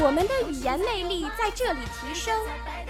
[0.00, 2.34] 我们的语言魅力在这里提升，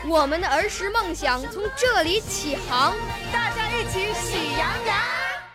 [0.09, 2.95] 我们的儿时梦想从这里起航。
[3.33, 4.97] 大家一起喜羊羊。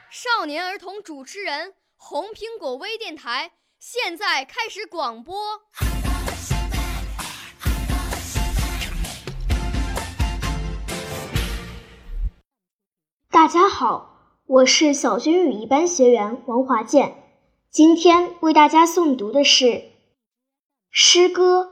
[0.09, 5.35] 少年儿童主持人，红苹果微电台现在开始广播。
[13.29, 17.23] 大家好，我是小学语一班学员王华健，
[17.69, 19.91] 今天为大家诵读的是
[20.99, 21.61] 诗歌《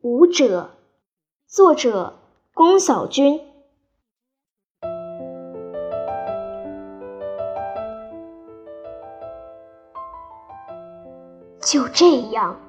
[0.00, 0.76] 舞者》，
[1.52, 2.20] 作者
[2.54, 3.40] 龚小军。
[11.60, 12.60] 就这样，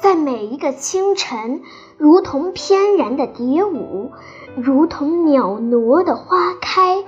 [0.00, 1.62] 在每一个清晨，
[1.98, 4.12] 如同翩然的蝶舞，
[4.54, 7.04] 如同袅娜的花开。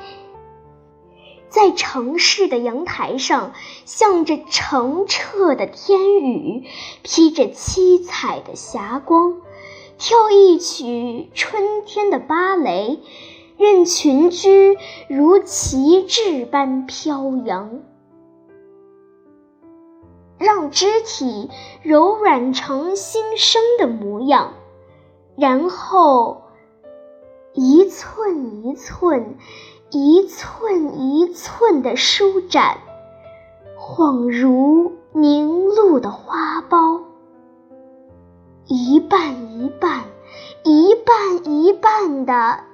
[1.55, 3.52] 在城市的阳台上，
[3.84, 6.64] 向着澄澈的天宇，
[7.05, 9.36] 披着七彩的霞光，
[9.96, 12.98] 跳一曲春天的芭蕾，
[13.56, 14.77] 任裙裾
[15.08, 17.83] 如旗帜般飘扬，
[20.39, 21.50] 让肢体
[21.84, 24.55] 柔软成新生的模样，
[25.36, 26.42] 然后
[27.52, 29.36] 一寸一寸。
[29.96, 32.78] 一寸一寸的舒展，
[33.78, 37.02] 恍如凝露的花苞，
[38.66, 40.02] 一瓣一瓣，
[40.64, 42.64] 一瓣一瓣的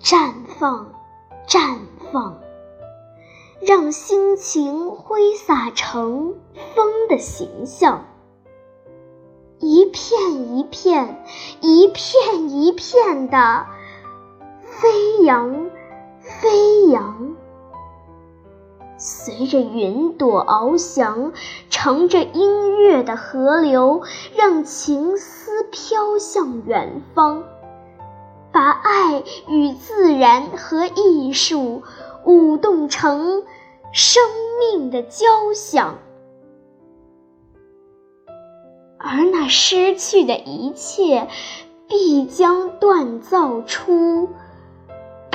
[0.00, 0.92] 绽放，
[1.48, 1.78] 绽
[2.12, 2.38] 放，
[3.60, 6.36] 让心情挥洒成
[6.76, 8.04] 风的形象，
[9.58, 11.24] 一片一片，
[11.60, 13.66] 一片一片的。
[14.84, 15.70] 飞扬，
[16.20, 17.34] 飞扬，
[18.98, 21.32] 随着云朵翱翔，
[21.70, 24.02] 乘着音乐的河流，
[24.36, 27.44] 让情思飘向远方，
[28.52, 31.82] 把爱与自然和艺术
[32.26, 33.42] 舞动成
[33.90, 34.22] 生
[34.60, 35.24] 命的交
[35.54, 35.96] 响，
[38.98, 41.26] 而那失去的一切，
[41.88, 44.28] 必将锻造出。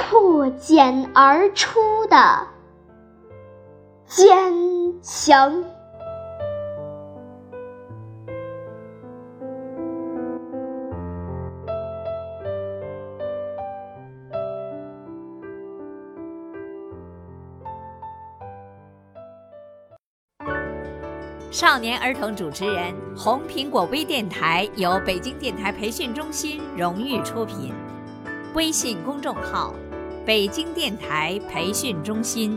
[0.10, 2.18] 破茧而出的
[4.08, 4.52] 坚
[5.04, 5.64] 强。
[21.52, 27.72] 少年儿童主持人，红苹果微电台由北京电台培训中心荣誉出品，
[28.56, 29.72] 微信公众号。
[30.30, 32.56] 北京电台培训中心。